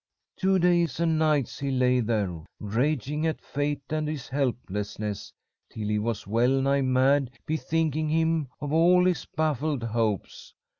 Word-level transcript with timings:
"Two 0.35 0.57
days 0.57 0.99
and 0.99 1.19
nights 1.19 1.59
he 1.59 1.69
lay 1.69 1.99
there, 1.99 2.43
raging 2.59 3.27
at 3.27 3.39
fate 3.39 3.83
and 3.91 4.09
at 4.09 4.11
his 4.13 4.29
helplessness, 4.29 5.31
till 5.69 5.87
he 5.89 5.99
was 5.99 6.25
well 6.25 6.59
nigh 6.59 6.81
mad, 6.81 7.29
bethinking 7.45 8.09
him 8.09 8.47
of 8.59 8.73
all 8.73 9.05
his 9.05 9.27
baffled 9.35 9.83
hopes. 9.83 10.55